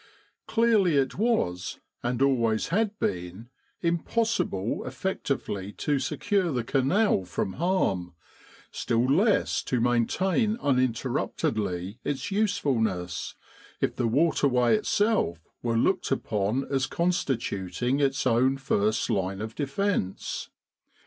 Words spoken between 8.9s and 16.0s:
less to maintain uninterruptedly its 'usefulness, if fthe waterway itself were